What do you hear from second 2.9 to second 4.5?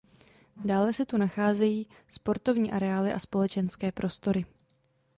a společenské prostory.